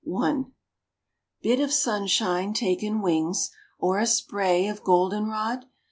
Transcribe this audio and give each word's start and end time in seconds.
I. 0.19 0.45
Bit 1.43 1.59
of 1.59 1.71
sunshine 1.71 2.53
taken 2.55 3.03
wings, 3.03 3.51
Or 3.77 3.99
a 3.99 4.07
spray 4.07 4.65
of 4.65 4.81
golden 4.83 5.27
rod? 5.27 5.65